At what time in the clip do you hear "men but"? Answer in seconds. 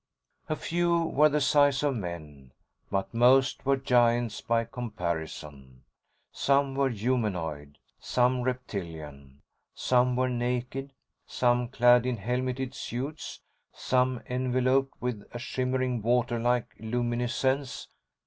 1.95-3.13